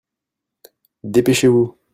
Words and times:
Dépêchez-vous! 1.03 1.77